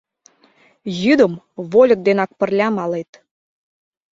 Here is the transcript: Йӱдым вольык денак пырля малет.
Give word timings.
Йӱдым 1.01 1.33
вольык 1.71 1.99
денак 2.07 2.31
пырля 2.39 2.67
малет. 2.77 3.11